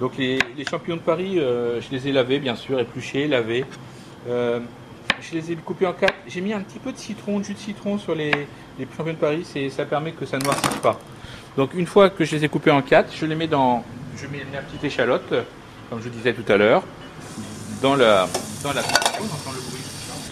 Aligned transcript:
Donc 0.00 0.16
les, 0.18 0.38
les 0.56 0.64
champignons 0.64 0.96
de 0.96 1.02
Paris, 1.02 1.38
euh, 1.38 1.80
je 1.80 1.88
les 1.90 2.08
ai 2.08 2.12
lavés 2.12 2.38
bien 2.38 2.54
sûr, 2.56 2.78
épluchés, 2.78 3.26
lavés. 3.28 3.64
Euh, 4.28 4.60
je 5.20 5.36
les 5.36 5.52
ai 5.52 5.56
coupés 5.56 5.86
en 5.86 5.92
quatre. 5.92 6.14
J'ai 6.26 6.40
mis 6.40 6.52
un 6.52 6.60
petit 6.60 6.78
peu 6.78 6.92
de 6.92 6.98
citron, 6.98 7.38
de 7.38 7.44
jus 7.44 7.54
de 7.54 7.58
citron 7.58 7.98
sur 7.98 8.14
les, 8.14 8.30
les 8.78 8.86
champignons 8.96 9.14
de 9.14 9.18
Paris, 9.18 9.46
c'est, 9.50 9.70
ça 9.70 9.84
permet 9.86 10.12
que 10.12 10.26
ça 10.26 10.38
ne 10.38 10.44
noircisse 10.44 10.78
pas. 10.82 10.98
Donc 11.56 11.70
une 11.74 11.86
fois 11.86 12.10
que 12.10 12.24
je 12.24 12.36
les 12.36 12.44
ai 12.44 12.48
coupés 12.48 12.70
en 12.70 12.82
quatre, 12.82 13.10
je 13.18 13.24
les 13.24 13.34
mets 13.34 13.46
dans, 13.46 13.82
je 14.16 14.26
mets 14.26 14.44
la 14.52 14.60
petite 14.60 14.84
échalote, 14.84 15.32
comme 15.88 16.02
je 16.02 16.10
disais 16.10 16.34
tout 16.34 16.50
à 16.52 16.56
l'heure, 16.58 16.82
dans 17.80 17.96
la, 17.96 18.28
dans 18.62 18.72
la 18.72 18.82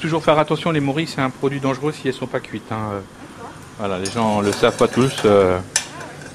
Toujours 0.00 0.22
faire 0.22 0.38
attention, 0.38 0.70
les 0.70 0.80
morilles 0.80 1.06
c'est 1.06 1.22
un 1.22 1.30
produit 1.30 1.60
dangereux 1.60 1.92
si 1.92 2.06
elles 2.08 2.12
sont 2.14 2.26
pas 2.26 2.40
cuites. 2.40 2.70
hein. 2.70 3.00
Voilà, 3.78 3.98
les 3.98 4.10
gens 4.10 4.42
le 4.42 4.52
savent 4.52 4.76
pas 4.76 4.88
tous. 4.88 5.22
Euh, 5.24 5.58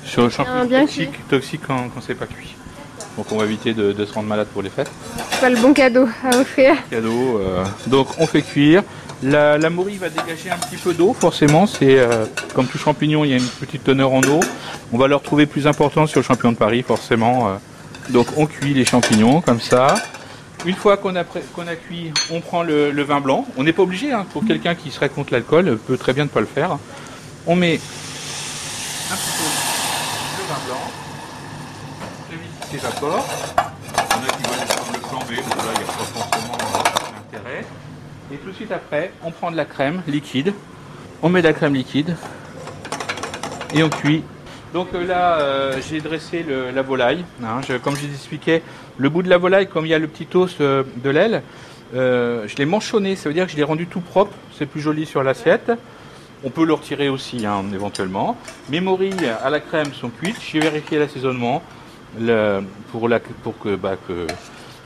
sur 0.03 0.23
le 0.23 0.29
champignon 0.29 0.65
bien 0.65 0.81
toxique, 0.81 1.27
toxique 1.29 1.61
quand, 1.67 1.89
quand 1.89 2.01
c'est 2.01 2.15
pas 2.15 2.25
cuit. 2.25 2.55
Donc 3.19 3.29
on 3.33 3.37
va 3.37 3.43
éviter 3.43 3.73
de, 3.73 3.91
de 3.91 4.05
se 4.05 4.13
rendre 4.13 4.29
malade 4.29 4.47
pour 4.53 4.61
les 4.61 4.69
fêtes. 4.69 4.89
C'est 5.29 5.41
pas 5.41 5.49
le 5.49 5.57
bon 5.57 5.73
cadeau 5.73 6.07
à 6.23 6.37
offrir. 6.37 6.73
Cadeau. 6.89 7.37
euh, 7.39 7.65
donc 7.87 8.07
on 8.17 8.25
fait 8.25 8.41
cuire. 8.41 8.81
La, 9.21 9.57
la 9.57 9.69
morille 9.69 9.97
va 9.97 10.07
dégager 10.07 10.49
un 10.49 10.55
petit 10.55 10.77
peu 10.77 10.93
d'eau, 10.93 11.13
forcément. 11.19 11.67
C'est 11.67 11.99
euh, 11.99 12.23
comme 12.55 12.65
tout 12.67 12.77
champignon, 12.77 13.25
il 13.25 13.31
y 13.31 13.33
a 13.33 13.35
une 13.35 13.45
petite 13.45 13.83
teneur 13.83 14.13
en 14.13 14.21
eau. 14.21 14.39
On 14.93 14.97
va 14.97 15.07
le 15.09 15.15
retrouver 15.15 15.47
plus 15.47 15.67
important 15.67 16.07
sur 16.07 16.21
le 16.21 16.25
champignon 16.25 16.53
de 16.53 16.57
Paris, 16.57 16.81
forcément. 16.81 17.49
euh. 17.49 17.55
Donc 18.07 18.27
on 18.37 18.45
cuit 18.45 18.73
les 18.73 18.85
champignons 18.85 19.41
comme 19.41 19.59
ça. 19.59 19.95
Une 20.65 20.75
fois 20.75 20.95
qu'on 20.95 21.17
a, 21.17 21.23
a 21.23 21.75
cuit, 21.75 22.13
on 22.31 22.39
prend 22.39 22.63
le, 22.63 22.91
le 22.91 23.03
vin 23.03 23.19
blanc. 23.19 23.45
On 23.57 23.63
n'est 23.65 23.73
pas 23.73 23.83
obligé, 23.83 24.13
hein, 24.13 24.25
pour 24.31 24.45
quelqu'un 24.45 24.75
qui 24.75 24.91
serait 24.91 25.09
contre 25.09 25.33
l'alcool, 25.33 25.77
peut 25.87 25.97
très 25.97 26.13
bien 26.13 26.23
ne 26.23 26.29
pas 26.29 26.39
le 26.39 26.45
faire. 26.45 26.77
On 27.45 27.57
met 27.57 27.81
un 29.11 29.15
petit 29.15 29.37
peu 29.37 29.43
le 30.41 30.47
vin 30.47 30.59
blanc. 30.67 31.08
Vite, 32.71 32.83
il 32.83 32.83
y 32.83 32.85
en 32.85 33.17
a 33.17 33.21
qui 34.29 34.43
veulent 34.43 34.93
le 34.93 34.99
flamber, 35.07 35.35
donc 35.37 35.55
là, 35.57 35.71
il 35.73 35.79
n'y 35.79 35.83
a 35.83 35.87
pas 35.87 36.03
forcément 36.03 36.53
euh, 36.53 37.31
d'intérêt. 37.31 37.65
Et 38.31 38.37
tout 38.37 38.49
de 38.49 38.55
suite 38.55 38.71
après, 38.71 39.11
on 39.23 39.31
prend 39.31 39.49
de 39.49 39.57
la 39.57 39.65
crème 39.65 40.03
liquide. 40.07 40.53
On 41.23 41.29
met 41.29 41.41
de 41.41 41.47
la 41.47 41.53
crème 41.53 41.73
liquide. 41.73 42.15
Et 43.73 43.81
on 43.81 43.89
cuit. 43.89 44.23
Donc 44.73 44.89
euh, 44.93 45.03
là, 45.03 45.39
euh, 45.39 45.81
j'ai 45.89 45.99
dressé 45.99 46.45
la 46.73 46.81
volaille. 46.83 47.25
hein. 47.43 47.61
Comme 47.83 47.95
je 47.95 48.05
vous 48.05 48.13
expliquais, 48.13 48.61
le 48.97 49.09
bout 49.09 49.23
de 49.23 49.29
la 49.29 49.39
volaille, 49.39 49.67
comme 49.67 49.87
il 49.87 49.89
y 49.89 49.95
a 49.95 49.99
le 49.99 50.07
petit 50.07 50.27
os 50.37 50.59
de 50.59 51.09
l'aile, 51.09 51.41
je 51.93 52.55
l'ai 52.55 52.65
manchonné. 52.65 53.15
Ça 53.15 53.29
veut 53.29 53.33
dire 53.33 53.47
que 53.47 53.51
je 53.51 53.57
l'ai 53.57 53.63
rendu 53.63 53.87
tout 53.87 54.01
propre. 54.01 54.35
C'est 54.55 54.67
plus 54.67 54.81
joli 54.81 55.07
sur 55.07 55.23
l'assiette. 55.23 55.71
On 56.43 56.51
peut 56.51 56.65
le 56.65 56.73
retirer 56.73 57.09
aussi, 57.09 57.47
hein, 57.47 57.65
éventuellement. 57.73 58.37
Mes 58.69 58.79
morilles 58.79 59.33
à 59.43 59.49
la 59.49 59.59
crème 59.59 59.91
sont 59.93 60.09
cuites. 60.09 60.37
J'ai 60.39 60.59
vérifié 60.59 60.99
l'assaisonnement 60.99 61.63
pour, 62.91 63.07
la, 63.09 63.19
pour 63.19 63.57
que, 63.59 63.75
bah, 63.75 63.95
que, 64.07 64.27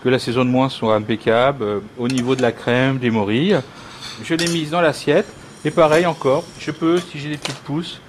que 0.03 0.09
l'assaisonnement 0.09 0.69
soit 0.69 0.95
impeccable 0.95 1.63
euh, 1.63 1.79
au 1.97 2.07
niveau 2.07 2.35
de 2.35 2.41
la 2.41 2.51
crème, 2.51 2.97
des 2.97 3.09
morilles. 3.09 3.59
Je 4.23 4.35
l'ai 4.35 4.47
mise 4.47 4.71
dans 4.71 4.81
l'assiette. 4.81 5.27
Et 5.65 5.71
pareil 5.71 6.05
encore, 6.05 6.43
je 6.59 6.71
peux, 6.71 6.99
si 6.99 7.19
j'ai 7.19 7.29
des 7.29 7.37
petites 7.37 7.59
pousses, 7.59 8.01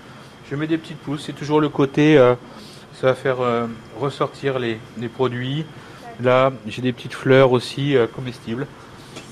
je 0.50 0.56
mets 0.56 0.66
des 0.66 0.78
petites 0.78 0.98
pousses. 0.98 1.24
C'est 1.26 1.32
toujours 1.32 1.60
le 1.60 1.68
côté, 1.68 2.18
euh, 2.18 2.34
ça 3.00 3.06
va 3.08 3.14
faire 3.14 3.40
euh, 3.40 3.66
ressortir 4.00 4.58
les, 4.58 4.78
les 4.98 5.08
produits. 5.08 5.64
Là, 6.20 6.52
j'ai 6.66 6.82
des 6.82 6.92
petites 6.92 7.14
fleurs 7.14 7.52
aussi 7.52 7.96
comestibles. 8.14 8.66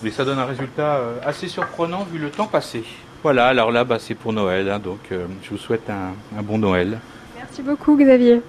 Et 0.05 0.11
ça 0.11 0.25
donne 0.25 0.41
un 0.41 0.45
résultat 0.45 1.01
assez 1.25 1.47
surprenant 1.47 2.05
vu 2.13 2.19
le 2.19 2.29
temps 2.29 2.49
passé. 2.49 2.83
Voilà, 3.23 3.47
alors 3.47 3.71
là, 3.71 3.85
bah, 3.85 3.99
c'est 4.01 4.17
pour 4.17 4.33
Noël. 4.33 4.69
hein, 4.69 4.81
donc, 4.81 4.99
je 5.11 5.51
vous 5.51 5.59
souhaite 5.59 5.89
un 5.91 6.43
bon 6.43 6.59
Noël. 6.59 6.99
Merci 7.37 7.63
beaucoup 7.63 7.97
Xavier. 7.97 8.41